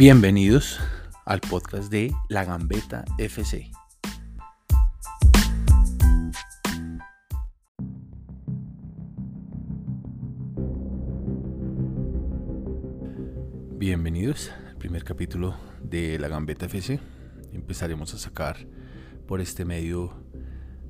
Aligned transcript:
Bienvenidos 0.00 0.80
al 1.26 1.42
podcast 1.42 1.92
de 1.92 2.10
La 2.30 2.46
Gambeta 2.46 3.04
FC. 3.18 3.70
Bienvenidos 13.76 14.50
al 14.70 14.78
primer 14.78 15.04
capítulo 15.04 15.54
de 15.82 16.18
La 16.18 16.28
Gambeta 16.28 16.64
FC. 16.64 16.98
Empezaremos 17.52 18.14
a 18.14 18.18
sacar 18.18 18.56
por 19.28 19.42
este 19.42 19.66
medio 19.66 20.14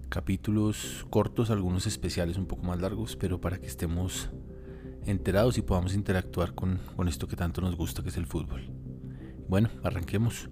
capítulos 0.08 1.04
cortos, 1.10 1.50
algunos 1.50 1.88
especiales 1.88 2.36
un 2.36 2.46
poco 2.46 2.62
más 2.62 2.80
largos, 2.80 3.16
pero 3.16 3.40
para 3.40 3.58
que 3.58 3.66
estemos 3.66 4.30
enterados 5.04 5.58
y 5.58 5.62
podamos 5.62 5.94
interactuar 5.94 6.54
con, 6.54 6.78
con 6.94 7.08
esto 7.08 7.26
que 7.26 7.34
tanto 7.34 7.60
nos 7.60 7.74
gusta, 7.74 8.04
que 8.04 8.10
es 8.10 8.16
el 8.16 8.26
fútbol. 8.26 8.89
Bueno, 9.50 9.68
arranquemos. 9.82 10.48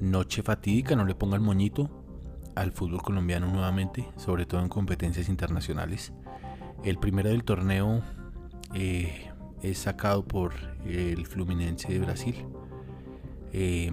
Noche 0.00 0.42
fatídica, 0.42 0.96
no 0.96 1.04
le 1.04 1.14
pongan 1.14 1.40
moñito 1.40 1.88
al 2.56 2.72
fútbol 2.72 3.00
colombiano 3.00 3.46
nuevamente, 3.46 4.08
sobre 4.16 4.44
todo 4.44 4.60
en 4.60 4.68
competencias 4.68 5.28
internacionales. 5.28 6.12
El 6.82 6.98
primero 6.98 7.28
del 7.28 7.44
torneo 7.44 8.02
eh, 8.74 9.30
es 9.62 9.78
sacado 9.78 10.24
por 10.24 10.52
el 10.84 11.28
Fluminense 11.28 11.92
de 11.92 12.00
Brasil. 12.00 12.44
Eh, 13.52 13.92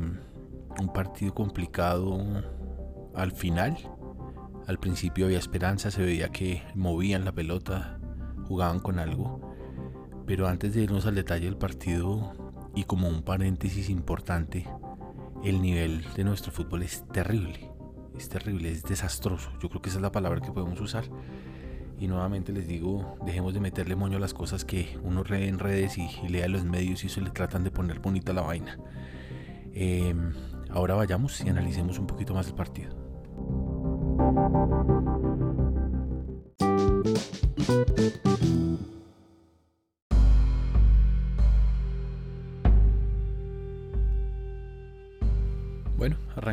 un 0.79 0.91
partido 0.91 1.35
complicado 1.35 2.17
al 3.13 3.31
final. 3.31 3.77
Al 4.65 4.79
principio 4.79 5.27
había 5.27 5.37
esperanza, 5.37 5.91
se 5.91 6.01
veía 6.01 6.29
que 6.29 6.63
movían 6.73 7.25
la 7.25 7.31
pelota, 7.31 7.99
jugaban 8.47 8.79
con 8.79 8.97
algo. 8.97 9.53
Pero 10.25 10.47
antes 10.47 10.73
de 10.73 10.81
irnos 10.81 11.05
al 11.05 11.13
detalle 11.13 11.45
del 11.45 11.57
partido, 11.57 12.44
y 12.75 12.83
como 12.83 13.07
un 13.07 13.23
paréntesis 13.23 13.89
importante, 13.89 14.67
el 15.43 15.61
nivel 15.61 16.03
de 16.15 16.23
nuestro 16.23 16.51
fútbol 16.51 16.83
es 16.83 17.05
terrible. 17.11 17.71
Es 18.17 18.29
terrible, 18.29 18.71
es 18.71 18.83
desastroso. 18.83 19.51
Yo 19.61 19.69
creo 19.69 19.81
que 19.81 19.89
esa 19.89 19.97
es 19.99 20.01
la 20.01 20.11
palabra 20.11 20.41
que 20.41 20.51
podemos 20.51 20.79
usar. 20.79 21.05
Y 21.99 22.07
nuevamente 22.07 22.51
les 22.51 22.67
digo, 22.67 23.17
dejemos 23.25 23.53
de 23.53 23.61
meterle 23.61 23.95
moño 23.95 24.17
a 24.17 24.19
las 24.19 24.33
cosas 24.33 24.65
que 24.65 24.97
uno 25.03 25.23
lee 25.23 25.47
en 25.47 25.59
redes 25.59 25.97
y, 25.97 26.09
lea 26.27 26.47
los 26.47 26.65
medios 26.65 27.03
y 27.03 27.07
eso 27.07 27.21
le 27.21 27.29
tratan 27.29 27.63
de 27.63 27.71
poner 27.71 27.99
bonita 27.99 28.33
la 28.33 28.41
vaina. 28.41 28.77
Em, 29.73 30.33
ahora 30.69 30.95
vayamos 30.95 31.41
y 31.41 31.49
analicemos 31.49 31.97
un 31.97 32.07
poquito 32.07 32.33
más 32.33 32.47
el 32.47 32.55
partido. 32.55 32.95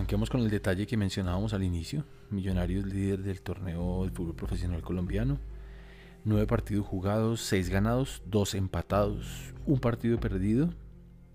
Arranquemos 0.02 0.30
con 0.30 0.40
el 0.40 0.50
detalle 0.50 0.84
que 0.84 0.96
mencionábamos 0.96 1.54
al 1.54 1.62
inicio. 1.62 2.04
Millonarios 2.28 2.84
líder 2.84 3.22
del 3.22 3.40
torneo 3.40 4.02
del 4.02 4.10
fútbol 4.10 4.34
profesional 4.34 4.82
colombiano. 4.82 5.38
Nueve 6.24 6.44
partidos 6.48 6.84
jugados, 6.84 7.40
seis 7.40 7.68
ganados, 7.68 8.20
dos 8.26 8.54
empatados, 8.54 9.54
un 9.64 9.78
partido 9.78 10.18
perdido, 10.18 10.74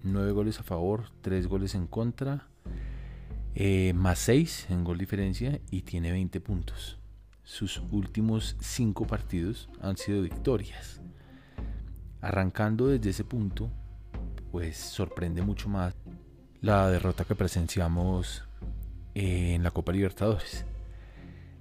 nueve 0.04 0.34
goles 0.34 0.60
a 0.60 0.64
favor, 0.64 1.06
tres 1.22 1.48
goles 1.48 1.76
en 1.76 1.88
contra, 1.88 2.50
eh, 3.56 3.94
más 3.96 4.20
seis 4.20 4.68
en 4.70 4.84
gol 4.84 4.98
diferencia 4.98 5.62
y 5.72 5.84
tiene 5.84 6.12
20 6.12 6.42
puntos. 6.42 7.00
Sus 7.44 7.82
últimos 7.90 8.58
cinco 8.60 9.08
partidos 9.08 9.70
han 9.80 9.96
sido 9.96 10.24
victorias. 10.24 11.00
Arrancando 12.20 12.88
desde 12.88 13.12
ese 13.12 13.24
punto, 13.24 13.72
pues 14.52 14.76
sorprende 14.76 15.42
mucho 15.42 15.70
más 15.70 15.96
la 16.60 16.90
derrota 16.90 17.24
que 17.24 17.36
presenciamos 17.36 18.47
en 19.20 19.64
la 19.64 19.72
Copa 19.72 19.92
Libertadores. 19.92 20.64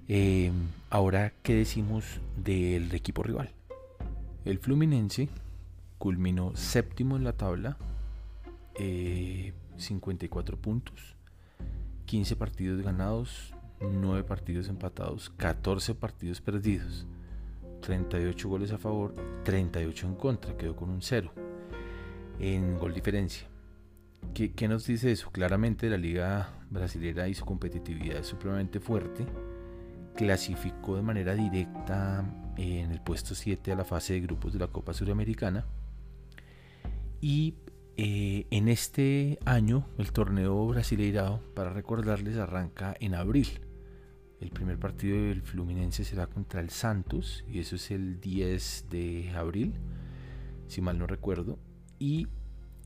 Eh, 0.07 0.51
ahora, 0.91 1.33
¿qué 1.41 1.55
decimos 1.55 2.05
del 2.35 2.93
equipo 2.93 3.23
rival? 3.23 3.49
El 4.45 4.59
Fluminense 4.59 5.27
culminó 5.97 6.55
séptimo 6.55 7.17
en 7.17 7.23
la 7.23 7.33
tabla, 7.33 7.77
54 8.75 10.55
eh, 10.55 10.59
puntos, 10.61 11.15
15 12.05 12.35
partidos 12.35 12.83
ganados, 12.83 13.55
9 13.81 14.23
partidos 14.23 14.69
empatados, 14.69 15.31
14 15.31 15.95
partidos 15.95 16.41
perdidos, 16.41 17.07
38 17.81 18.47
goles 18.47 18.71
a 18.71 18.77
favor, 18.77 19.15
38 19.43 20.05
en 20.05 20.15
contra, 20.15 20.55
quedó 20.55 20.75
con 20.75 20.91
un 20.91 21.01
0 21.01 21.33
en 22.39 22.77
gol 22.77 22.93
diferencia. 22.93 23.47
¿Qué, 24.35 24.67
nos 24.67 24.85
dice 24.85 25.11
eso? 25.11 25.31
Claramente 25.31 25.89
la 25.89 25.97
liga 25.97 26.49
brasileña 26.69 27.27
y 27.27 27.33
su 27.33 27.45
competitividad 27.45 28.17
es 28.17 28.27
supremamente 28.27 28.79
fuerte. 28.79 29.25
Clasificó 30.15 30.95
de 30.95 31.03
manera 31.03 31.35
directa 31.35 32.25
en 32.57 32.91
el 32.91 33.01
puesto 33.01 33.35
7 33.35 33.71
a 33.71 33.75
la 33.75 33.85
fase 33.85 34.13
de 34.13 34.21
grupos 34.21 34.53
de 34.53 34.59
la 34.59 34.67
Copa 34.67 34.93
Suramericana. 34.93 35.65
Y 37.21 37.55
eh, 37.97 38.45
en 38.51 38.67
este 38.67 39.39
año 39.45 39.87
el 39.97 40.11
torneo 40.11 40.67
brasileirao, 40.67 41.41
para 41.55 41.71
recordarles, 41.71 42.37
arranca 42.37 42.95
en 42.99 43.15
abril. 43.15 43.47
El 44.39 44.51
primer 44.51 44.77
partido 44.77 45.17
del 45.17 45.41
Fluminense 45.41 46.03
será 46.03 46.27
contra 46.27 46.61
el 46.61 46.69
Santos 46.69 47.43
y 47.51 47.59
eso 47.59 47.75
es 47.75 47.89
el 47.89 48.19
10 48.19 48.85
de 48.91 49.31
abril, 49.35 49.73
si 50.67 50.79
mal 50.79 50.99
no 50.99 51.07
recuerdo. 51.07 51.57
Y 51.97 52.27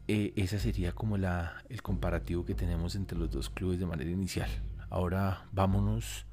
eh, 0.07 0.34
ese 0.35 0.59
sería 0.59 0.91
como 0.94 1.17
la, 1.17 1.63
el 1.69 1.81
comparativo 1.81 2.45
que 2.45 2.56
tenemos 2.56 2.95
entre 2.95 3.17
los 3.17 3.31
dos 3.31 3.50
clubes 3.50 3.79
de 3.79 3.85
manera 3.85 4.09
inicial. 4.09 4.50
Ahora 4.89 5.45
vámonos 5.51 6.25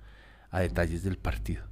a 0.50 0.60
detalles 0.60 1.02
del 1.02 1.18
partido. 1.18 1.62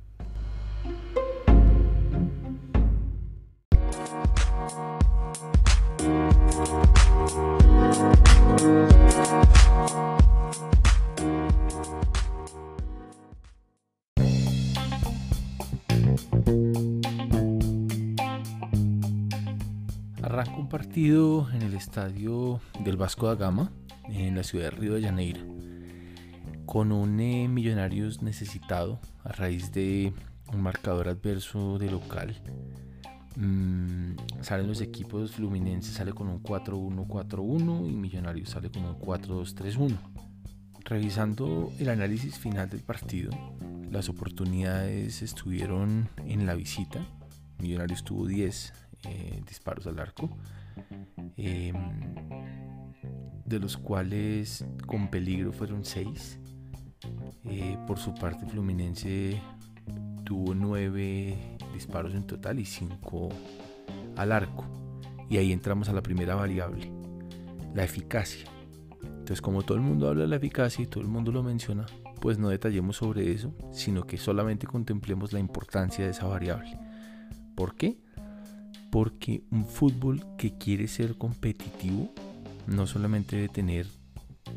Partido 20.76 21.48
en 21.54 21.62
el 21.62 21.72
estadio 21.72 22.60
del 22.80 22.98
Vasco 22.98 23.28
da 23.28 23.34
Gama, 23.34 23.72
en 24.10 24.36
la 24.36 24.42
ciudad 24.42 24.66
de 24.66 24.70
Río 24.72 24.92
de 24.92 25.04
Janeiro, 25.04 25.40
con 26.66 26.92
un 26.92 27.18
eh, 27.18 27.48
Millonarios 27.48 28.20
necesitado 28.20 29.00
a 29.24 29.32
raíz 29.32 29.72
de 29.72 30.12
un 30.52 30.60
marcador 30.60 31.08
adverso 31.08 31.78
de 31.78 31.90
local. 31.90 32.36
Mm, 33.36 34.16
salen 34.42 34.66
los 34.66 34.82
equipos 34.82 35.32
Fluminense 35.32 35.92
sale 35.92 36.12
con 36.12 36.28
un 36.28 36.42
4-1-4-1 36.42 37.88
y 37.88 37.96
Millonarios 37.96 38.50
sale 38.50 38.70
con 38.70 38.84
un 38.84 38.98
4-2-3-1. 38.98 39.96
Revisando 40.84 41.72
el 41.78 41.88
análisis 41.88 42.38
final 42.38 42.68
del 42.68 42.82
partido, 42.82 43.30
las 43.90 44.10
oportunidades 44.10 45.22
estuvieron 45.22 46.10
en 46.26 46.44
la 46.44 46.54
visita. 46.54 47.00
Millonarios 47.60 48.04
tuvo 48.04 48.26
10 48.26 48.74
eh, 49.04 49.42
disparos 49.46 49.86
al 49.86 49.98
arco, 50.00 50.36
em, 51.36 51.74
de 53.44 53.58
los 53.58 53.76
cuales 53.76 54.64
con 54.86 55.08
peligro 55.08 55.52
fueron 55.52 55.84
6. 55.84 56.40
Eh, 57.44 57.78
por 57.86 57.98
su 57.98 58.14
parte 58.14 58.46
Fluminense 58.46 59.40
tuvo 60.24 60.54
9 60.54 61.58
disparos 61.72 62.14
en 62.14 62.26
total 62.26 62.58
y 62.58 62.64
5 62.64 63.28
al 64.16 64.32
arco. 64.32 64.64
Y 65.28 65.36
ahí 65.38 65.52
entramos 65.52 65.88
a 65.88 65.92
la 65.92 66.02
primera 66.02 66.34
variable, 66.34 66.90
la 67.74 67.84
eficacia. 67.84 68.48
Entonces 69.02 69.40
como 69.40 69.62
todo 69.62 69.76
el 69.76 69.82
mundo 69.82 70.08
habla 70.08 70.22
de 70.22 70.28
la 70.28 70.36
eficacia 70.36 70.82
y 70.82 70.86
todo 70.86 71.02
el 71.02 71.08
mundo 71.08 71.32
lo 71.32 71.42
menciona, 71.42 71.86
pues 72.20 72.38
no 72.38 72.48
detallemos 72.48 72.96
sobre 72.96 73.32
eso, 73.32 73.54
sino 73.72 74.06
que 74.06 74.16
solamente 74.16 74.66
contemplemos 74.66 75.32
la 75.32 75.40
importancia 75.40 76.04
de 76.04 76.10
esa 76.10 76.26
variable. 76.26 76.78
¿Por 77.54 77.74
qué? 77.76 77.98
Porque 78.96 79.42
un 79.50 79.66
fútbol 79.66 80.24
que 80.38 80.56
quiere 80.56 80.88
ser 80.88 81.18
competitivo 81.18 82.14
no 82.66 82.86
solamente 82.86 83.36
debe 83.36 83.50
tener 83.50 83.86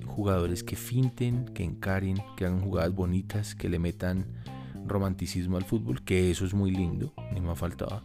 jugadores 0.05 0.63
que 0.63 0.77
finten, 0.77 1.43
que 1.53 1.65
encaren, 1.65 2.23
que 2.37 2.45
hagan 2.45 2.61
jugadas 2.61 2.95
bonitas, 2.95 3.53
que 3.53 3.67
le 3.67 3.79
metan 3.79 4.25
romanticismo 4.87 5.57
al 5.57 5.65
fútbol, 5.65 6.05
que 6.05 6.31
eso 6.31 6.45
es 6.45 6.53
muy 6.53 6.71
lindo, 6.71 7.13
ni 7.33 7.41
me 7.41 7.53
faltaba, 7.53 8.01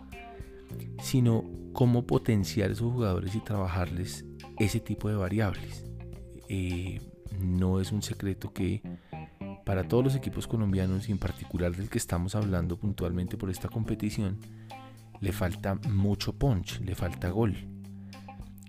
sino 1.01 1.45
cómo 1.73 2.05
potenciar 2.05 2.73
esos 2.73 2.93
jugadores 2.93 3.37
y 3.37 3.39
trabajarles 3.39 4.25
ese 4.59 4.81
tipo 4.81 5.09
de 5.09 5.15
variables. 5.15 5.85
Eh, 6.49 7.01
no 7.39 7.79
es 7.79 7.93
un 7.93 8.03
secreto 8.03 8.53
que 8.53 8.83
para 9.65 9.87
todos 9.87 10.03
los 10.03 10.17
equipos 10.17 10.49
colombianos 10.49 11.09
y 11.09 11.13
en 11.13 11.19
particular 11.19 11.77
del 11.77 11.89
que 11.89 11.99
estamos 11.99 12.35
hablando 12.35 12.77
puntualmente 12.77 13.37
por 13.37 13.51
esta 13.51 13.69
competición, 13.69 14.41
le 15.25 15.33
falta 15.33 15.77
mucho 15.89 16.35
punch, 16.35 16.81
le 16.81 16.95
falta 16.95 17.31
gol. 17.31 17.57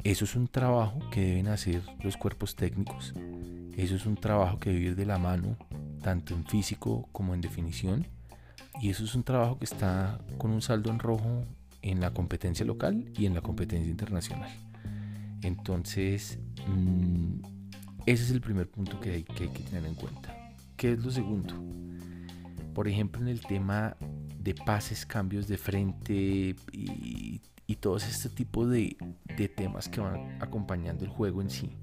Eso 0.05 0.23
es 0.23 0.35
un 0.37 0.47
trabajo 0.47 0.99
que 1.11 1.19
deben 1.19 1.49
hacer 1.49 1.81
los 2.01 2.15
cuerpos 2.15 2.55
técnicos. 2.55 3.13
Eso 3.75 3.95
es 3.95 4.05
un 4.05 4.15
trabajo 4.15 4.57
que 4.57 4.69
debe 4.69 4.85
ir 4.85 4.95
de 4.95 5.05
la 5.05 5.17
mano, 5.17 5.57
tanto 6.01 6.33
en 6.33 6.45
físico 6.45 7.09
como 7.11 7.33
en 7.33 7.41
definición. 7.41 8.07
Y 8.81 8.89
eso 8.89 9.03
es 9.03 9.15
un 9.15 9.23
trabajo 9.23 9.59
que 9.59 9.65
está 9.65 10.17
con 10.37 10.51
un 10.51 10.61
saldo 10.61 10.91
en 10.91 10.99
rojo 10.99 11.43
en 11.81 11.99
la 11.99 12.13
competencia 12.13 12.65
local 12.65 13.11
y 13.17 13.25
en 13.25 13.33
la 13.33 13.41
competencia 13.41 13.91
internacional. 13.91 14.49
Entonces, 15.41 16.39
mm, 16.67 17.41
ese 18.05 18.23
es 18.23 18.31
el 18.31 18.39
primer 18.39 18.69
punto 18.69 19.01
que 19.01 19.11
hay, 19.11 19.23
que 19.23 19.47
tener 19.47 19.85
en 19.85 19.95
cuenta. 19.95 20.33
¿Qué 20.77 20.93
es 20.93 21.03
lo 21.03 21.11
segundo? 21.11 21.53
Por 22.73 22.87
ejemplo, 22.87 23.21
en 23.21 23.27
el 23.27 23.41
tema 23.41 23.97
de 24.45 24.53
pases, 24.53 25.07
cambios 25.07 25.47
de 25.47 25.57
frente 25.57 26.55
y, 26.71 27.41
y 27.65 27.75
todo 27.77 27.97
este 27.97 28.29
tipo 28.29 28.67
de, 28.67 28.95
de, 29.35 29.49
temas 29.49 29.89
que 29.89 29.99
van 29.99 30.37
acompañando 30.39 31.03
el 31.03 31.09
juego 31.09 31.41
en 31.41 31.49
sí. 31.49 31.75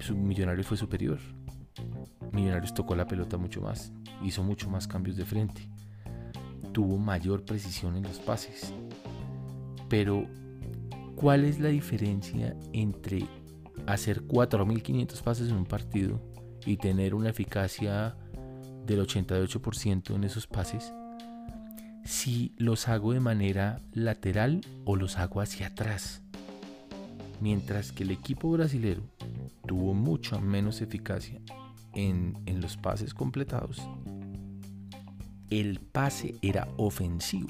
Su 0.00 0.16
millonario 0.16 0.64
fue 0.64 0.78
superior. 0.78 1.18
Millonarios 2.32 2.72
tocó 2.72 2.96
la 2.96 3.06
pelota 3.06 3.36
mucho 3.36 3.60
más, 3.60 3.92
hizo 4.24 4.42
mucho 4.42 4.70
más 4.70 4.88
cambios 4.88 5.16
de 5.16 5.26
frente, 5.26 5.68
tuvo 6.72 6.96
mayor 6.96 7.44
precisión 7.44 7.96
en 7.96 8.04
los 8.04 8.18
pases. 8.18 8.72
Pero, 9.90 10.26
¿cuál 11.16 11.44
es 11.44 11.60
la 11.60 11.68
diferencia 11.68 12.56
entre 12.72 13.26
hacer 13.86 14.26
4.500 14.26 15.22
pases 15.22 15.50
en 15.50 15.56
un 15.56 15.66
partido 15.66 16.18
y 16.64 16.78
tener 16.78 17.14
una 17.14 17.28
eficacia 17.28 18.16
del 18.86 19.06
88% 19.06 20.14
en 20.14 20.24
esos 20.24 20.46
pases? 20.46 20.94
Si 22.06 22.54
los 22.56 22.88
hago 22.88 23.12
de 23.12 23.20
manera 23.20 23.80
lateral 23.92 24.60
o 24.84 24.94
los 24.94 25.18
hago 25.18 25.40
hacia 25.40 25.68
atrás. 25.68 26.22
Mientras 27.40 27.90
que 27.90 28.04
el 28.04 28.12
equipo 28.12 28.50
brasilero 28.52 29.02
tuvo 29.66 29.92
mucha 29.92 30.38
menos 30.38 30.80
eficacia 30.80 31.40
en, 31.94 32.36
los 32.60 32.76
pases 32.76 33.12
completados, 33.12 33.82
el 35.50 35.80
pase 35.80 36.36
era 36.42 36.68
ofensivo. 36.76 37.48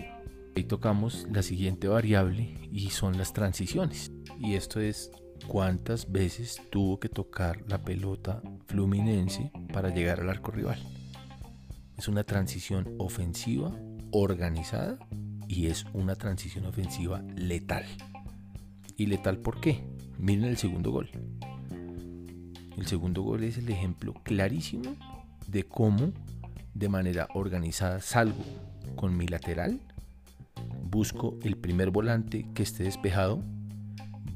Ahí 0.56 0.64
tocamos 0.64 1.26
la 1.30 1.42
siguiente 1.42 1.86
variable 1.86 2.56
y 2.72 2.88
son 2.90 3.18
las 3.18 3.34
transiciones. 3.34 4.10
Y 4.40 4.54
esto 4.54 4.80
es 4.80 5.10
cuántas 5.46 6.10
veces 6.10 6.62
tuvo 6.70 6.98
que 6.98 7.10
tocar 7.10 7.62
la 7.68 7.84
pelota 7.84 8.40
fluminense 8.66 9.52
para 9.70 9.90
llegar 9.90 10.20
al 10.20 10.30
arco 10.30 10.50
rival. 10.50 10.78
Es 11.98 12.08
una 12.08 12.24
transición 12.24 12.94
ofensiva 12.98 13.70
organizada 14.10 14.98
y 15.48 15.66
es 15.66 15.84
una 15.92 16.16
transición 16.16 16.66
ofensiva 16.66 17.22
letal. 17.34 17.84
¿Y 18.96 19.06
letal 19.06 19.38
por 19.38 19.60
qué? 19.60 19.84
Miren 20.18 20.44
el 20.44 20.56
segundo 20.56 20.90
gol. 20.90 21.10
El 22.76 22.86
segundo 22.86 23.22
gol 23.22 23.44
es 23.44 23.58
el 23.58 23.68
ejemplo 23.68 24.14
clarísimo 24.22 24.94
de 25.48 25.64
cómo 25.64 26.12
de 26.74 26.88
manera 26.88 27.28
organizada 27.34 28.00
salgo 28.00 28.44
con 28.96 29.16
mi 29.16 29.26
lateral, 29.26 29.80
busco 30.90 31.38
el 31.42 31.56
primer 31.56 31.90
volante 31.90 32.46
que 32.54 32.62
esté 32.62 32.84
despejado, 32.84 33.42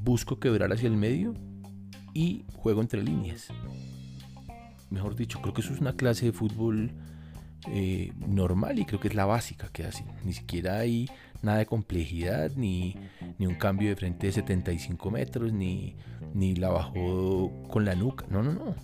busco 0.03 0.39
quebrar 0.39 0.71
hacia 0.73 0.87
el 0.87 0.97
medio 0.97 1.33
y 2.13 2.45
juego 2.55 2.81
entre 2.81 3.03
líneas. 3.03 3.47
Mejor 4.89 5.15
dicho, 5.15 5.39
creo 5.41 5.53
que 5.53 5.61
eso 5.61 5.73
es 5.73 5.79
una 5.79 5.95
clase 5.95 6.25
de 6.25 6.31
fútbol 6.33 6.91
eh, 7.67 8.11
normal 8.27 8.79
y 8.79 8.85
creo 8.85 8.99
que 8.99 9.07
es 9.07 9.15
la 9.15 9.25
básica 9.25 9.69
que 9.71 9.83
hacen. 9.83 10.07
Ni 10.23 10.33
siquiera 10.33 10.79
hay 10.79 11.09
nada 11.41 11.59
de 11.59 11.65
complejidad, 11.65 12.51
ni, 12.55 12.95
un 13.39 13.55
cambio 13.55 13.89
de 13.89 13.95
frente 13.95 14.27
de 14.27 14.33
75 14.33 15.11
metros, 15.11 15.53
ni, 15.53 15.95
ni 16.33 16.55
la 16.55 16.69
bajó 16.69 17.51
con 17.69 17.85
la 17.85 17.95
nuca. 17.95 18.25
No, 18.29 18.43
no, 18.43 18.53
no. 18.53 18.75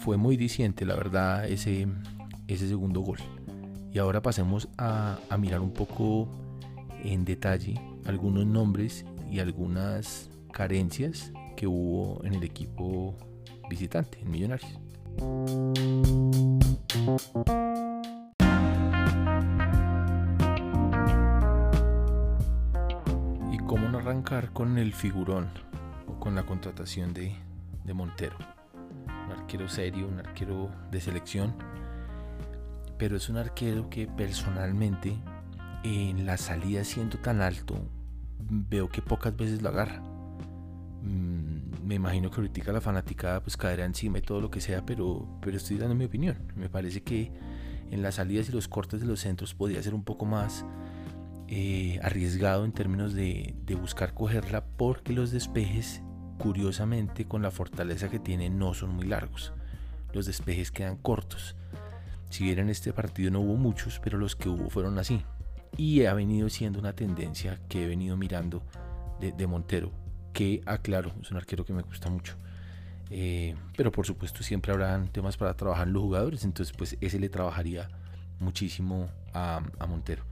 Fue 0.00 0.16
muy 0.16 0.36
diciente, 0.36 0.84
la 0.84 0.94
verdad, 0.94 1.48
ese, 1.48 1.86
ese 2.48 2.68
segundo 2.68 3.00
gol. 3.00 3.18
Y 3.92 3.98
ahora 3.98 4.20
pasemos 4.20 4.68
a, 4.76 5.18
a 5.30 5.38
mirar 5.38 5.60
un 5.60 5.72
poco 5.72 6.28
en 7.02 7.24
detalle 7.24 7.80
algunos 8.04 8.46
nombres 8.46 9.04
y 9.30 9.40
algunas 9.40 10.30
carencias 10.52 11.32
que 11.56 11.66
hubo 11.66 12.22
en 12.24 12.34
el 12.34 12.44
equipo 12.44 13.16
visitante, 13.68 14.20
en 14.20 14.30
Millonarios. 14.30 14.85
¿Y 15.16 15.20
cómo 23.66 23.88
no 23.88 23.98
arrancar 23.98 24.52
con 24.52 24.78
el 24.78 24.92
figurón 24.92 25.48
o 26.06 26.20
con 26.20 26.34
la 26.34 26.44
contratación 26.44 27.14
de, 27.14 27.34
de 27.84 27.94
Montero? 27.94 28.36
Un 29.26 29.32
arquero 29.32 29.68
serio, 29.68 30.06
un 30.06 30.18
arquero 30.18 30.70
de 30.90 31.00
selección, 31.00 31.54
pero 32.98 33.16
es 33.16 33.28
un 33.28 33.38
arquero 33.38 33.88
que 33.88 34.06
personalmente 34.06 35.16
en 35.82 36.26
la 36.26 36.36
salida 36.36 36.84
siendo 36.84 37.18
tan 37.18 37.40
alto 37.40 37.76
veo 38.38 38.88
que 38.88 39.02
pocas 39.02 39.36
veces 39.36 39.62
lo 39.62 39.70
agarra. 39.70 40.02
Me 41.86 41.94
imagino 41.94 42.32
que 42.32 42.40
ahorita 42.40 42.72
la 42.72 42.80
fanaticada 42.80 43.40
pues 43.40 43.56
caerá 43.56 43.84
encima 43.84 44.18
y 44.18 44.20
todo 44.20 44.40
lo 44.40 44.50
que 44.50 44.60
sea, 44.60 44.84
pero, 44.84 45.24
pero 45.40 45.56
estoy 45.56 45.78
dando 45.78 45.94
mi 45.94 46.06
opinión. 46.06 46.36
Me 46.56 46.68
parece 46.68 47.04
que 47.04 47.30
en 47.92 48.02
las 48.02 48.16
salidas 48.16 48.48
y 48.48 48.52
los 48.52 48.66
cortes 48.66 49.00
de 49.00 49.06
los 49.06 49.20
centros 49.20 49.54
podría 49.54 49.80
ser 49.84 49.94
un 49.94 50.02
poco 50.02 50.24
más 50.24 50.64
eh, 51.46 52.00
arriesgado 52.02 52.64
en 52.64 52.72
términos 52.72 53.14
de, 53.14 53.54
de, 53.64 53.76
buscar 53.76 54.14
cogerla 54.14 54.64
porque 54.64 55.12
los 55.12 55.30
despejes, 55.30 56.02
curiosamente, 56.38 57.24
con 57.26 57.40
la 57.40 57.52
fortaleza 57.52 58.08
que 58.10 58.18
tiene, 58.18 58.50
no 58.50 58.74
son 58.74 58.90
muy 58.90 59.06
largos. 59.06 59.52
Los 60.12 60.26
despejes 60.26 60.72
quedan 60.72 60.96
cortos. 60.96 61.54
Si 62.30 62.42
bien 62.42 62.58
en 62.58 62.68
este 62.68 62.92
partido 62.92 63.30
no 63.30 63.38
hubo 63.42 63.54
muchos, 63.54 64.00
pero 64.02 64.18
los 64.18 64.34
que 64.34 64.48
hubo 64.48 64.70
fueron 64.70 64.98
así. 64.98 65.22
Y 65.76 66.04
ha 66.06 66.14
venido 66.14 66.48
siendo 66.48 66.80
una 66.80 66.94
tendencia 66.94 67.60
que 67.68 67.84
he 67.84 67.86
venido 67.86 68.16
mirando 68.16 68.64
de 69.20 69.46
Montero 69.46 69.92
que 70.36 70.60
aclaro, 70.66 71.14
es 71.22 71.30
un 71.30 71.38
arquero 71.38 71.64
que 71.64 71.72
me 71.72 71.80
gusta 71.80 72.10
mucho. 72.10 72.34
Eh, 73.08 73.54
pero 73.74 73.90
por 73.90 74.04
supuesto 74.04 74.42
siempre 74.42 74.70
habrán 74.70 75.08
temas 75.08 75.38
para 75.38 75.54
trabajar 75.54 75.88
los 75.88 76.02
jugadores, 76.02 76.44
entonces 76.44 76.76
pues 76.76 76.98
ese 77.00 77.18
le 77.18 77.30
trabajaría 77.30 77.88
muchísimo 78.38 79.08
a, 79.32 79.62
Montero. 79.88 80.24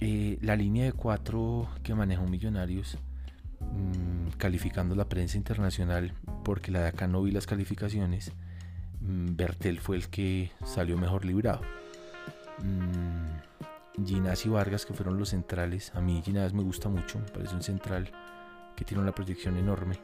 Eh, 0.00 0.38
la 0.42 0.56
línea 0.56 0.86
de 0.86 0.92
cuatro 0.92 1.68
que 1.84 1.94
maneja 1.94 2.20
un 2.20 2.32
Millonarios, 2.32 2.98
mm, 3.60 4.30
calificando 4.38 4.96
la 4.96 5.08
prensa 5.08 5.36
internacional, 5.36 6.12
porque 6.42 6.72
la 6.72 6.80
de 6.80 6.88
acá 6.88 7.06
no 7.06 7.22
vi 7.22 7.30
las 7.30 7.46
calificaciones, 7.46 8.32
mm, 9.02 9.36
Bertel 9.36 9.78
fue 9.78 9.98
el 9.98 10.08
que 10.08 10.50
salió 10.64 10.98
mejor 10.98 11.24
librado. 11.24 11.60
Mm, 12.64 14.04
Ginás 14.04 14.44
y 14.46 14.48
Vargas, 14.48 14.84
que 14.84 14.94
fueron 14.94 15.16
los 15.16 15.28
centrales, 15.28 15.92
a 15.94 16.00
mí 16.00 16.20
Ginás 16.24 16.54
me 16.54 16.62
gusta 16.64 16.88
mucho, 16.88 17.20
me 17.20 17.28
parece 17.28 17.54
un 17.54 17.62
central 17.62 18.10
que 18.76 18.84
tiene 18.84 19.02
una 19.02 19.14
proyección 19.14 19.56
enorme. 19.56 19.98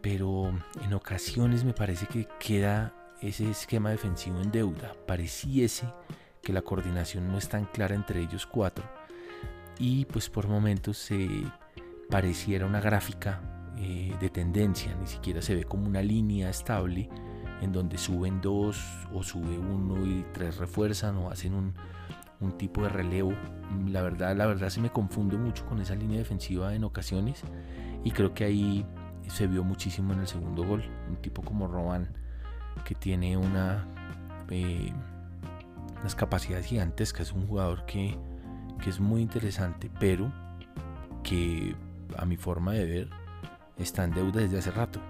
Pero 0.00 0.52
en 0.82 0.94
ocasiones 0.94 1.64
me 1.64 1.72
parece 1.72 2.06
que 2.06 2.28
queda 2.38 2.94
ese 3.20 3.50
esquema 3.50 3.90
defensivo 3.90 4.40
en 4.40 4.50
deuda. 4.50 4.94
Pareciese 5.06 5.86
que 6.42 6.52
la 6.52 6.62
coordinación 6.62 7.28
no 7.28 7.38
es 7.38 7.48
tan 7.48 7.64
clara 7.66 7.94
entre 7.94 8.20
ellos 8.20 8.46
cuatro. 8.46 8.84
Y 9.78 10.04
pues 10.06 10.30
por 10.30 10.46
momentos 10.46 10.96
se 10.96 11.28
pareciera 12.08 12.66
una 12.66 12.80
gráfica 12.80 13.40
eh, 13.78 14.14
de 14.20 14.30
tendencia, 14.30 14.94
ni 14.94 15.06
siquiera 15.06 15.42
se 15.42 15.54
ve 15.54 15.64
como 15.64 15.86
una 15.86 16.02
línea 16.02 16.48
estable 16.48 17.08
en 17.60 17.72
donde 17.72 17.98
suben 17.98 18.40
dos 18.40 18.78
o 19.12 19.22
sube 19.22 19.58
uno 19.58 20.06
y 20.06 20.24
tres 20.32 20.56
refuerzan 20.56 21.16
o 21.16 21.30
hacen 21.30 21.54
un, 21.54 21.74
un 22.40 22.52
tipo 22.58 22.82
de 22.82 22.88
relevo. 22.88 23.32
La 23.88 24.02
verdad, 24.02 24.36
la 24.36 24.46
verdad 24.46 24.68
se 24.68 24.80
me 24.80 24.90
confundo 24.90 25.38
mucho 25.38 25.66
con 25.66 25.80
esa 25.80 25.94
línea 25.94 26.18
defensiva 26.18 26.74
en 26.74 26.84
ocasiones 26.84 27.42
y 28.04 28.10
creo 28.10 28.34
que 28.34 28.44
ahí 28.44 28.86
se 29.28 29.46
vio 29.46 29.64
muchísimo 29.64 30.12
en 30.12 30.20
el 30.20 30.26
segundo 30.26 30.64
gol. 30.64 30.84
Un 31.08 31.16
tipo 31.16 31.42
como 31.42 31.66
Roban 31.66 32.08
que 32.84 32.94
tiene 32.94 33.36
una 33.36 33.84
eh, 34.50 34.92
unas 36.00 36.14
capacidades 36.14 36.66
gigantescas, 36.66 37.32
un 37.32 37.46
jugador 37.46 37.84
que, 37.86 38.16
que 38.82 38.90
es 38.90 39.00
muy 39.00 39.22
interesante, 39.22 39.90
pero 39.98 40.32
que 41.22 41.74
a 42.16 42.24
mi 42.24 42.36
forma 42.36 42.72
de 42.72 42.86
ver 42.86 43.10
está 43.78 44.04
en 44.04 44.12
deuda 44.12 44.40
desde 44.40 44.58
hace 44.58 44.70
rato. 44.70 45.00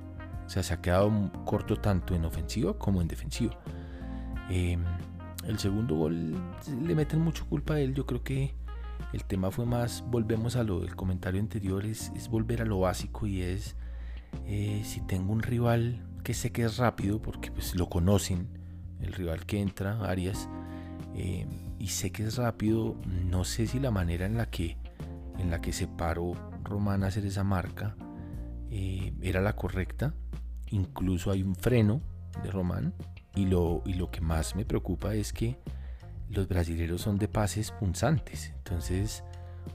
O 0.47 0.49
sea, 0.49 0.63
se 0.63 0.75
ha 0.75 0.81
quedado 0.81 1.11
corto 1.45 1.77
tanto 1.77 2.15
en 2.15 2.25
ofensiva 2.25 2.79
como 2.79 3.03
en 3.03 3.09
defensiva. 3.09 3.59
Em, 4.49 4.83
el 5.47 5.59
segundo 5.59 5.97
gol 5.97 6.35
le 6.83 6.95
meten 6.95 7.21
mucho 7.21 7.47
culpa 7.47 7.75
a 7.75 7.81
él. 7.81 7.95
Yo 7.95 8.07
creo 8.07 8.23
que 8.23 8.55
el 9.13 9.25
tema 9.25 9.51
fue 9.51 9.67
más, 9.67 10.05
volvemos 10.09 10.57
a 10.57 10.65
lo 10.65 10.81
del 10.81 10.97
comentario 10.97 11.41
anterior, 11.41 11.85
es, 11.85 12.11
volver 12.29 12.63
a 12.63 12.65
lo 12.65 12.81
básico 12.81 13.27
y 13.27 13.43
es 13.43 13.77
eh, 14.47 14.83
si 14.85 15.01
tengo 15.01 15.33
un 15.33 15.43
rival 15.43 16.05
que 16.25 16.35
sé 16.35 16.51
que 16.51 16.65
es 16.65 16.77
rápido, 16.79 17.23
porque 17.23 17.51
pues 17.51 17.75
lo 17.77 17.89
conocen, 17.89 18.49
el 19.01 19.13
rival 19.13 19.47
que 19.47 19.61
entra, 19.61 20.01
Arias, 20.09 20.49
eh, 21.15 21.47
y 21.79 21.89
sé 21.89 22.11
que 22.11 22.25
es 22.25 22.37
rápido, 22.37 22.97
no 23.07 23.45
sé 23.45 23.67
si 23.67 23.79
la 23.79 23.91
manera 23.91 24.27
en 24.27 24.37
la 24.37 24.47
que 24.51 24.77
en 25.39 25.51
la 25.51 25.61
que 25.61 25.73
separo 25.73 26.35
Román 26.65 27.05
hacer 27.05 27.25
esa 27.27 27.45
marca 27.45 27.97
eh, 28.71 29.13
era 29.23 29.41
la 29.41 29.55
correcta. 29.55 30.15
Incluso 30.71 31.31
hay 31.31 31.43
un 31.43 31.55
freno 31.55 32.01
de 32.43 32.51
Román. 32.51 32.95
Y 33.37 33.47
lo, 33.47 33.83
y 33.87 33.95
lo 33.95 34.11
que 34.11 34.21
más 34.21 34.57
me 34.57 34.65
preocupa 34.65 35.15
es 35.15 35.33
que 35.33 35.57
los 36.31 36.49
brasileños 36.49 37.03
son 37.03 37.19
de 37.19 37.29
pases 37.29 37.71
punzantes. 37.71 38.53
Entonces, 38.57 39.23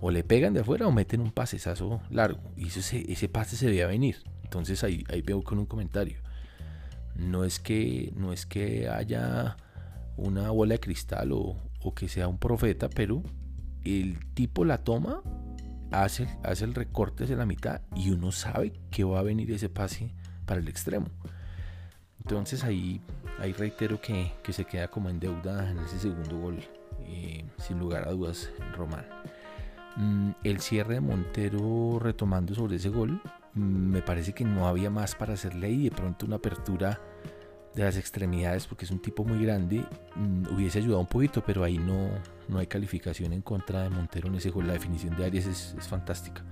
o 0.01 0.11
le 0.11 0.23
pegan 0.23 0.53
de 0.53 0.61
afuera 0.61 0.87
o 0.87 0.91
meten 0.91 1.21
un 1.21 1.31
pasesazo 1.31 2.01
largo. 2.09 2.41
Y 2.57 2.67
ese, 2.67 3.09
ese 3.11 3.29
pase 3.29 3.55
se 3.55 3.67
veía 3.67 3.87
venir. 3.87 4.23
Entonces 4.43 4.83
ahí, 4.83 5.03
ahí 5.09 5.21
veo 5.21 5.43
con 5.43 5.59
un 5.59 5.65
comentario. 5.65 6.17
No 7.15 7.45
es 7.45 7.59
que, 7.59 8.11
no 8.15 8.33
es 8.33 8.45
que 8.45 8.89
haya 8.89 9.57
una 10.17 10.49
bola 10.49 10.73
de 10.73 10.79
cristal 10.79 11.31
o, 11.31 11.57
o 11.81 11.93
que 11.93 12.09
sea 12.09 12.27
un 12.27 12.37
profeta, 12.37 12.89
pero 12.89 13.23
el 13.83 14.19
tipo 14.33 14.65
la 14.65 14.79
toma, 14.79 15.21
hace, 15.91 16.27
hace 16.43 16.65
el 16.65 16.73
recorte 16.73 17.23
hacia 17.23 17.35
la 17.35 17.45
mitad 17.45 17.81
y 17.95 18.11
uno 18.11 18.31
sabe 18.31 18.73
que 18.89 19.03
va 19.03 19.19
a 19.19 19.23
venir 19.23 19.51
ese 19.51 19.69
pase 19.69 20.13
para 20.45 20.59
el 20.59 20.67
extremo. 20.67 21.07
Entonces 22.23 22.63
ahí, 22.63 23.01
ahí 23.39 23.51
reitero 23.53 23.99
que, 23.99 24.31
se 24.51 24.65
queda 24.65 24.87
como 24.87 25.09
en 25.09 25.19
deuda 25.19 25.69
en 25.69 25.79
ese 25.79 25.99
segundo 25.99 26.37
gol, 26.37 26.59
eh, 27.01 27.43
sin 27.57 27.79
lugar 27.79 28.07
a 28.07 28.11
dudas, 28.11 28.49
Román. 28.77 29.05
Mm, 29.97 30.31
el 30.43 30.61
cierre 30.61 30.95
de 30.95 31.01
Montero 31.01 31.97
retomando 31.99 32.53
sobre 32.53 32.75
ese 32.75 32.89
gol, 32.89 33.21
mm, 33.55 33.59
me 33.59 34.01
parece 34.01 34.33
que 34.33 34.45
no 34.45 34.67
había 34.67 34.89
más 34.89 35.15
para 35.15 35.33
hacerle 35.33 35.71
y 35.71 35.83
de 35.85 35.91
pronto 35.91 36.25
una 36.25 36.35
apertura 36.35 36.99
de 37.73 37.83
las 37.83 37.97
extremidades, 37.97 38.67
porque 38.67 38.85
es 38.85 38.91
un 38.91 39.01
tipo 39.01 39.23
muy 39.25 39.43
grande, 39.43 39.83
mm, 40.15 40.53
hubiese 40.53 40.77
ayudado 40.77 40.99
un 40.99 41.07
poquito, 41.07 41.43
pero 41.43 41.63
ahí 41.63 41.79
no, 41.79 42.09
no 42.47 42.59
hay 42.59 42.67
calificación 42.67 43.33
en 43.33 43.41
contra 43.41 43.81
de 43.81 43.89
Montero 43.89 44.27
en 44.27 44.35
ese 44.35 44.51
gol. 44.51 44.67
La 44.67 44.73
definición 44.73 45.15
de 45.17 45.25
Arias 45.25 45.45
es, 45.47 45.87
fantástica. 45.87 46.43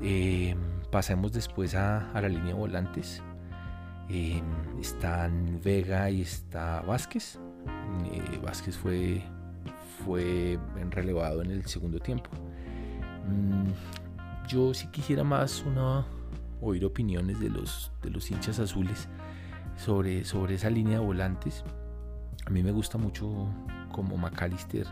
Eh, 0.00 0.54
pasemos 0.90 1.32
después 1.32 1.74
a, 1.74 2.10
la 2.14 2.28
línea 2.28 2.48
de 2.48 2.54
volantes. 2.54 3.22
Eh, 4.08 4.42
están 4.80 5.60
Vega 5.62 6.10
y 6.10 6.22
está 6.22 6.82
Vázquez. 6.82 7.38
Eh, 8.12 8.40
Vázquez 8.42 8.76
fue, 8.76 9.22
fue 10.04 10.58
relevado 10.90 11.42
en 11.42 11.50
el 11.50 11.64
segundo 11.66 11.98
tiempo. 11.98 12.30
Mm, 13.28 13.70
yo 14.48 14.74
sí 14.74 14.88
quisiera 14.88 15.24
más 15.24 15.62
una, 15.64 16.04
oír 16.60 16.84
opiniones 16.84 17.40
de 17.40 17.48
los, 17.48 17.92
de 18.02 18.10
los 18.10 18.30
hinchas 18.30 18.58
azules 18.58 19.08
sobre, 19.76 20.24
sobre 20.24 20.56
esa 20.56 20.70
línea 20.70 20.98
de 20.98 21.04
volantes. 21.04 21.64
A 22.46 22.50
mí 22.50 22.62
me 22.62 22.72
gusta 22.72 22.98
mucho 22.98 23.48
como 23.90 24.16
McAllister 24.16 24.86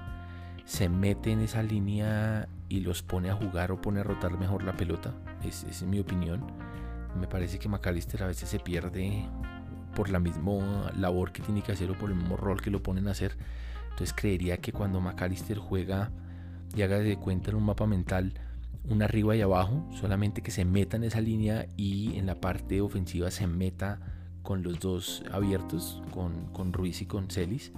se 0.71 0.89
mete 0.89 1.33
en 1.33 1.41
esa 1.41 1.65
línea 1.65 2.49
y 2.69 2.79
los 2.79 3.03
pone 3.03 3.29
a 3.29 3.35
jugar 3.35 3.73
o 3.73 3.81
pone 3.81 4.01
a 4.01 4.03
rotar 4.05 4.39
mejor 4.39 4.63
la 4.63 4.77
pelota. 4.77 5.13
Es, 5.43 5.65
es 5.65 5.83
mi 5.83 5.99
opinión. 5.99 6.47
Me 7.19 7.27
parece 7.27 7.59
que 7.59 7.69
McAllister 7.69 8.23
a 8.23 8.27
veces 8.27 8.49
se 8.49 8.59
pierde 8.59 9.29
por 9.95 10.11
la 10.11 10.21
misma 10.21 10.93
labor 10.97 11.33
que 11.33 11.43
tiene 11.43 11.63
que 11.63 11.73
hacer 11.73 11.91
o 11.91 11.99
por 11.99 12.11
el 12.11 12.17
mismo 12.17 12.37
rol 12.37 12.61
que 12.61 12.71
lo 12.71 12.83
ponen 12.83 13.09
a 13.09 13.13
hacer. 13.13 13.37
Entonces 13.91 14.15
creería 14.15 14.59
que 14.59 14.73
cuando 14.73 15.01
McAllister 15.01 15.59
juega 15.59 16.11
y 16.75 16.83
haga 16.83 16.99
de 16.99 17.17
cuenta 17.17 17.51
en 17.51 17.57
un 17.57 17.65
mapa 17.65 17.87
mental 17.87 18.35
un 18.89 19.03
arriba 19.03 19.37
y 19.37 19.43
abajo, 19.43 19.87
solamente 19.93 20.43
que 20.43 20.51
se 20.51 20.65
meta 20.65 20.97
en 20.97 21.05
esa 21.05 21.21
línea 21.21 21.67
y 21.77 22.17
en 22.17 22.27
la 22.27 22.41
parte 22.41 22.81
ofensiva 22.81 23.31
se 23.31 23.47
meta 23.47 24.01
con 24.43 24.63
los 24.63 24.81
dos 24.81 25.23
abiertos, 25.31 26.03
con, 26.13 26.47
con 26.53 26.73
Ruiz 26.73 27.03
y 27.03 27.07
con 27.07 27.29
Celis. 27.31 27.73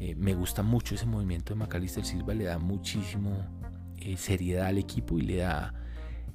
Eh, 0.00 0.14
me 0.16 0.34
gusta 0.34 0.62
mucho 0.62 0.96
ese 0.96 1.06
movimiento 1.06 1.54
de 1.54 1.60
Macalister 1.60 2.04
Silva, 2.04 2.34
le 2.34 2.44
da 2.44 2.58
muchísimo 2.58 3.30
eh, 3.96 4.16
seriedad 4.16 4.66
al 4.66 4.78
equipo 4.78 5.18
y 5.18 5.22
le 5.22 5.36
da, 5.36 5.72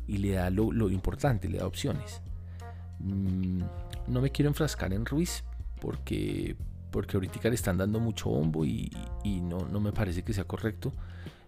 y 0.09 0.17
le 0.17 0.31
da 0.31 0.49
lo, 0.49 0.89
importante, 0.89 1.47
le 1.47 1.59
da 1.59 1.67
opciones. 1.67 2.21
Mm, 2.99 3.61
no 4.07 4.21
me 4.21 4.31
quiero 4.31 4.49
enfrascar 4.49 4.91
en 4.91 5.05
Ruiz 5.05 5.43
porque, 5.79 6.55
porque 6.89 7.15
ahorita 7.15 7.47
le 7.47 7.55
están 7.55 7.77
dando 7.77 7.99
mucho 7.99 8.29
bombo 8.29 8.65
y, 8.65 8.91
no, 9.23 9.59
no, 9.59 9.79
me 9.79 9.91
parece 9.91 10.23
que 10.23 10.33
sea 10.33 10.45
correcto. 10.45 10.91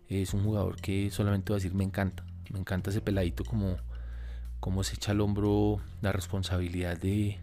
Es 0.08 0.36
un 0.36 0.44
jugador 0.44 0.80
que 0.80 1.10
solamente 1.10 1.51
va 1.51 1.56
a 1.56 1.60
decir 1.60 1.74
me 1.74 1.84
encanta. 1.84 2.24
Me 2.51 2.60
encanta 2.60 2.91
ese 2.91 3.01
peladito 3.01 3.44
como, 3.44 3.77
como 4.60 4.84
se 4.84 4.96
echa 4.96 5.12
al 5.13 5.22
hombro 5.22 5.80
la 6.01 6.12
responsabilidad 6.12 7.00
de, 7.00 7.39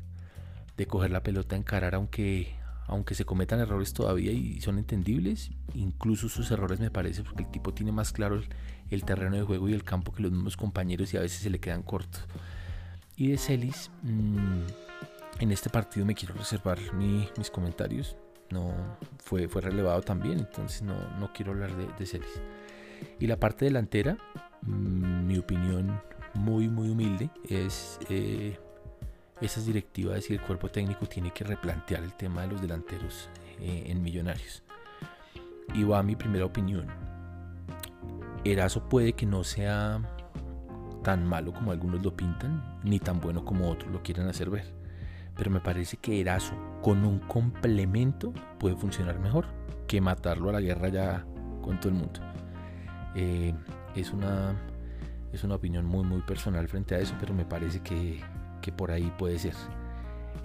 de 0.76 0.86
coger 0.86 1.10
la 1.10 1.24
pelota, 1.24 1.56
encarar, 1.56 1.96
aunque, 1.96 2.54
aunque 2.88 3.14
se 3.14 3.26
cometan 3.26 3.60
errores 3.60 3.92
todavía 3.92 4.32
y 4.32 4.60
son 4.62 4.78
entendibles, 4.78 5.50
incluso 5.74 6.30
sus 6.30 6.50
errores 6.50 6.80
me 6.80 6.90
parece, 6.90 7.22
porque 7.22 7.42
el 7.42 7.50
tipo 7.50 7.74
tiene 7.74 7.92
más 7.92 8.12
claro 8.12 8.40
el, 8.90 9.04
terreno 9.04 9.36
de 9.36 9.42
juego 9.42 9.68
y 9.68 9.74
el 9.74 9.84
campo 9.84 10.12
que 10.12 10.22
los 10.22 10.32
mismos 10.32 10.56
compañeros 10.56 11.12
y 11.12 11.18
a 11.18 11.20
veces 11.20 11.42
se 11.42 11.50
le 11.50 11.60
quedan 11.60 11.82
cortos. 11.82 12.24
Y 13.14 13.28
de 13.28 13.36
Celis, 13.36 13.90
mm, 14.02 14.62
en 15.40 15.52
este 15.52 15.68
partido 15.68 16.06
me 16.06 16.14
quiero 16.14 16.34
reservar 16.34 16.78
mis 16.94 17.50
comentarios. 17.50 18.16
No 18.50 18.72
fue, 19.18 19.48
fue 19.48 19.60
relevado 19.60 20.00
también, 20.00 20.38
entonces 20.38 20.80
no, 20.80 20.96
no 21.18 21.30
quiero 21.34 21.52
hablar 21.52 21.76
de, 21.76 21.86
de, 21.98 22.06
Celis. 22.06 22.40
Y 23.20 23.26
la 23.26 23.36
parte 23.36 23.66
delantera, 23.66 24.16
mm, 24.62 25.26
mi 25.26 25.36
opinión 25.36 26.00
muy, 26.32 26.68
muy 26.68 26.88
humilde, 26.88 27.28
es 27.50 27.98
eh, 28.08 28.58
esas 29.40 29.66
directivas 29.66 30.28
y 30.30 30.34
el 30.34 30.40
cuerpo 30.40 30.68
técnico 30.68 31.06
tiene 31.06 31.32
que 31.32 31.44
replantear 31.44 32.02
el 32.02 32.14
tema 32.14 32.42
de 32.42 32.48
los 32.48 32.60
delanteros 32.60 33.28
eh, 33.60 33.84
en 33.86 34.02
Millonarios. 34.02 34.62
Y 35.74 35.84
va 35.84 36.02
mi 36.02 36.16
primera 36.16 36.44
opinión. 36.44 36.86
Erazo 38.44 38.88
puede 38.88 39.12
que 39.12 39.26
no 39.26 39.44
sea 39.44 40.00
tan 41.02 41.26
malo 41.26 41.52
como 41.52 41.72
algunos 41.72 42.02
lo 42.02 42.16
pintan, 42.16 42.80
ni 42.82 42.98
tan 42.98 43.20
bueno 43.20 43.44
como 43.44 43.70
otros 43.70 43.92
lo 43.92 44.02
quieren 44.02 44.28
hacer 44.28 44.50
ver. 44.50 44.74
Pero 45.36 45.50
me 45.50 45.60
parece 45.60 45.96
que 45.98 46.20
Erazo 46.20 46.54
con 46.82 47.04
un 47.04 47.20
complemento 47.20 48.32
puede 48.58 48.76
funcionar 48.76 49.18
mejor 49.18 49.46
que 49.86 50.00
matarlo 50.00 50.50
a 50.50 50.52
la 50.52 50.60
guerra 50.60 50.88
ya 50.88 51.24
con 51.62 51.78
todo 51.78 51.90
el 51.90 51.94
mundo. 51.94 52.20
Eh, 53.14 53.54
es, 53.94 54.12
una, 54.12 54.54
es 55.32 55.44
una 55.44 55.54
opinión 55.56 55.84
muy 55.84 56.04
muy 56.04 56.22
personal 56.22 56.68
frente 56.68 56.94
a 56.94 56.98
eso, 56.98 57.14
pero 57.20 57.34
me 57.34 57.44
parece 57.44 57.80
que, 57.80 58.20
que 58.60 58.72
por 58.72 58.90
ahí 58.90 59.12
puede 59.18 59.38
ser. 59.38 59.54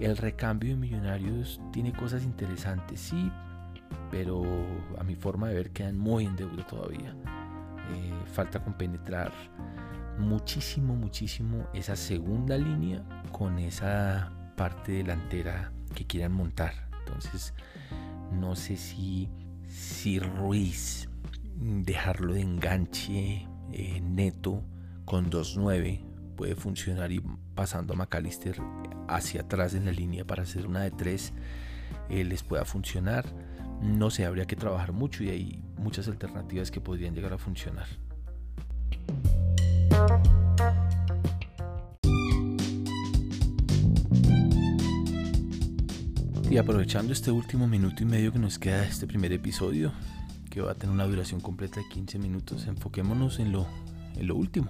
El 0.00 0.16
recambio 0.16 0.70
de 0.70 0.76
Millonarios 0.76 1.60
tiene 1.72 1.92
cosas 1.92 2.24
interesantes, 2.24 3.00
sí, 3.00 3.30
pero 4.10 4.42
a 4.98 5.04
mi 5.04 5.14
forma 5.14 5.48
de 5.48 5.54
ver 5.54 5.70
quedan 5.70 5.98
muy 5.98 6.26
en 6.26 6.36
deuda 6.36 6.66
todavía. 6.66 7.14
Eh, 7.92 8.12
falta 8.32 8.62
compenetrar 8.62 9.32
muchísimo, 10.18 10.96
muchísimo 10.96 11.66
esa 11.74 11.96
segunda 11.96 12.56
línea 12.56 13.04
con 13.32 13.58
esa 13.58 14.32
parte 14.56 14.92
delantera 14.92 15.72
que 15.94 16.06
quieran 16.06 16.32
montar. 16.32 16.72
Entonces, 17.00 17.54
no 18.32 18.56
sé 18.56 18.76
si, 18.76 19.28
si 19.66 20.18
Ruiz 20.18 21.08
dejarlo 21.56 22.34
de 22.34 22.40
enganche 22.40 23.46
eh, 23.72 24.00
neto 24.00 24.62
con 25.04 25.30
2-9 25.30 26.13
puede 26.34 26.54
funcionar 26.54 27.12
y 27.12 27.22
pasando 27.54 27.94
a 27.94 27.96
McAllister 27.96 28.60
hacia 29.08 29.42
atrás 29.42 29.74
en 29.74 29.86
la 29.86 29.92
línea 29.92 30.24
para 30.24 30.42
hacer 30.42 30.66
una 30.66 30.82
de 30.82 30.90
tres 30.90 31.32
eh, 32.08 32.24
les 32.24 32.42
pueda 32.42 32.64
funcionar. 32.64 33.24
No 33.82 34.10
sé, 34.10 34.24
habría 34.24 34.46
que 34.46 34.56
trabajar 34.56 34.92
mucho 34.92 35.24
y 35.24 35.30
hay 35.30 35.62
muchas 35.78 36.08
alternativas 36.08 36.70
que 36.70 36.80
podrían 36.80 37.14
llegar 37.14 37.32
a 37.32 37.38
funcionar. 37.38 37.86
Y 46.50 46.58
aprovechando 46.58 47.12
este 47.12 47.32
último 47.32 47.66
minuto 47.66 48.02
y 48.02 48.06
medio 48.06 48.32
que 48.32 48.38
nos 48.38 48.60
queda 48.60 48.82
de 48.82 48.86
este 48.86 49.08
primer 49.08 49.32
episodio, 49.32 49.92
que 50.50 50.60
va 50.60 50.70
a 50.70 50.74
tener 50.74 50.94
una 50.94 51.04
duración 51.04 51.40
completa 51.40 51.80
de 51.80 51.88
15 51.88 52.18
minutos, 52.20 52.66
enfoquémonos 52.68 53.40
en 53.40 53.50
lo, 53.50 53.66
en 54.14 54.28
lo 54.28 54.36
último. 54.36 54.68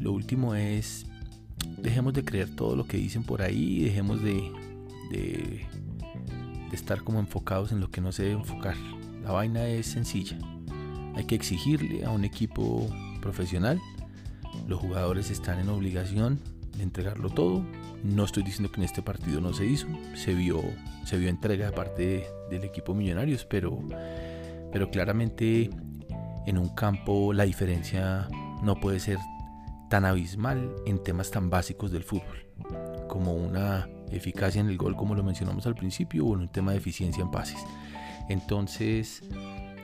Lo 0.00 0.12
último 0.12 0.54
es 0.54 1.06
dejemos 1.78 2.12
de 2.14 2.24
creer 2.24 2.54
todo 2.54 2.76
lo 2.76 2.86
que 2.86 2.96
dicen 2.96 3.22
por 3.22 3.42
ahí, 3.42 3.82
dejemos 3.84 4.22
de, 4.22 5.66
estar 6.72 7.02
como 7.02 7.20
enfocados 7.20 7.72
en 7.72 7.80
lo 7.80 7.90
que 7.90 8.00
no 8.00 8.12
se 8.12 8.24
debe 8.24 8.34
enfocar. 8.34 8.76
La 9.22 9.32
vaina 9.32 9.66
es 9.66 9.86
sencilla. 9.86 10.36
Hay 11.14 11.24
que 11.24 11.34
exigirle 11.34 12.04
a 12.04 12.10
un 12.10 12.24
equipo 12.24 12.86
profesional. 13.22 13.80
Los 14.68 14.80
jugadores 14.80 15.30
están 15.30 15.58
en 15.58 15.70
obligación 15.70 16.38
de 16.76 16.82
entregarlo 16.82 17.30
todo. 17.30 17.64
No 18.04 18.24
estoy 18.24 18.42
diciendo 18.42 18.70
que 18.70 18.80
en 18.80 18.84
este 18.84 19.00
partido 19.00 19.40
no 19.40 19.54
se 19.54 19.64
hizo. 19.64 19.86
Se 20.14 20.34
vio, 20.34 20.62
se 21.06 21.16
vio 21.16 21.30
entrega 21.30 21.66
de 21.66 21.72
parte 21.72 22.26
del 22.50 22.64
equipo 22.64 22.94
Millonarios, 22.94 23.46
pero, 23.46 23.78
pero 24.70 24.90
claramente 24.90 25.70
en 26.46 26.58
un 26.58 26.68
campo 26.74 27.32
la 27.32 27.44
diferencia 27.44 28.28
no 28.62 28.78
puede 28.78 29.00
ser 29.00 29.18
tan 29.88 30.04
abismal 30.04 30.74
en 30.86 31.02
temas 31.02 31.30
tan 31.30 31.50
básicos 31.50 31.90
del 31.90 32.04
fútbol, 32.04 32.46
como 33.08 33.34
una 33.34 33.88
eficacia 34.10 34.60
en 34.60 34.68
el 34.68 34.76
gol, 34.76 34.96
como 34.96 35.14
lo 35.14 35.22
mencionamos 35.22 35.66
al 35.66 35.74
principio, 35.74 36.26
o 36.26 36.34
en 36.34 36.40
un 36.42 36.48
tema 36.48 36.72
de 36.72 36.78
eficiencia 36.78 37.22
en 37.22 37.30
pases. 37.30 37.58
Entonces, 38.28 39.22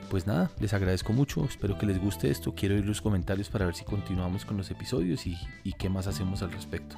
pues 0.09 0.27
nada, 0.27 0.51
les 0.59 0.73
agradezco 0.73 1.13
mucho, 1.13 1.45
espero 1.45 1.77
que 1.77 1.85
les 1.85 1.99
guste 1.99 2.29
esto, 2.29 2.53
quiero 2.53 2.75
oír 2.75 2.85
los 2.85 3.01
comentarios 3.01 3.49
para 3.49 3.65
ver 3.65 3.75
si 3.75 3.85
continuamos 3.85 4.45
con 4.45 4.57
los 4.57 4.69
episodios 4.71 5.25
y, 5.25 5.37
y 5.63 5.73
qué 5.73 5.89
más 5.89 6.07
hacemos 6.07 6.41
al 6.41 6.51
respecto. 6.51 6.95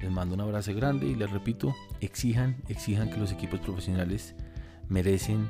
Les 0.00 0.10
mando 0.10 0.34
un 0.34 0.40
abrazo 0.40 0.74
grande 0.74 1.06
y 1.06 1.14
les 1.14 1.30
repito, 1.30 1.74
exijan, 2.00 2.56
exijan 2.68 3.10
que 3.10 3.18
los 3.18 3.32
equipos 3.32 3.60
profesionales 3.60 4.34
merecen 4.88 5.46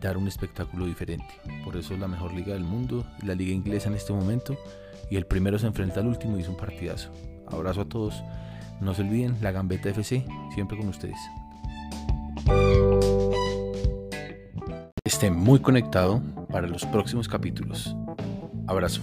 dar 0.00 0.16
un 0.16 0.28
espectáculo 0.28 0.86
diferente. 0.86 1.28
Por 1.64 1.76
eso 1.76 1.94
es 1.94 2.00
la 2.00 2.08
mejor 2.08 2.32
liga 2.32 2.54
del 2.54 2.64
mundo, 2.64 3.04
la 3.22 3.34
liga 3.34 3.52
inglesa 3.52 3.88
en 3.88 3.94
este 3.94 4.12
momento, 4.12 4.56
y 5.10 5.16
el 5.16 5.26
primero 5.26 5.58
se 5.58 5.66
enfrenta 5.66 6.00
al 6.00 6.06
último 6.06 6.38
y 6.38 6.42
es 6.42 6.48
un 6.48 6.56
partidazo. 6.56 7.10
Abrazo 7.48 7.82
a 7.82 7.88
todos. 7.88 8.22
No 8.80 8.94
se 8.94 9.02
olviden, 9.02 9.36
la 9.42 9.52
Gambeta 9.52 9.90
FC, 9.90 10.24
siempre 10.54 10.78
con 10.78 10.88
ustedes. 10.88 11.18
Esté 15.04 15.30
muy 15.30 15.60
conectado 15.60 16.22
para 16.50 16.66
los 16.66 16.86
próximos 16.86 17.28
capítulos. 17.28 17.94
Abrazo. 18.66 19.02